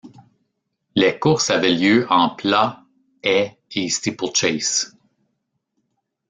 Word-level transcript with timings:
Les 0.95 1.19
courses 1.19 1.51
avaient 1.51 1.69
lieu 1.75 2.07
en 2.09 2.31
plat, 2.31 2.83
haies 3.21 3.55
et 3.71 3.87
Steeple 3.87 4.33
chase. 4.33 4.97